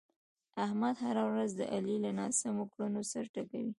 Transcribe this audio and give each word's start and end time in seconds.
احمد 0.65 0.95
هره 1.05 1.23
ورځ 1.31 1.51
د 1.59 1.61
علي 1.73 1.97
له 2.05 2.11
ناسمو 2.19 2.63
کړنو 2.71 3.01
سر 3.11 3.25
ټکوي. 3.33 3.69